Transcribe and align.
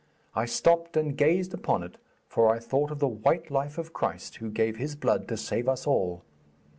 I 0.33 0.45
stopped 0.45 0.97
and 0.97 1.15
gazed 1.15 1.53
upon 1.53 1.83
it, 1.83 1.99
for 2.27 2.49
I 2.49 2.57
thought 2.57 2.89
of 2.89 2.97
the 2.97 3.07
white 3.07 3.51
life 3.51 3.77
of 3.77 3.93
Christ 3.93 4.37
who 4.37 4.49
gave 4.49 4.77
His 4.77 4.95
blood 4.95 5.27
to 5.27 5.37
save 5.37 5.69
us 5.69 5.85
all. 5.85 6.23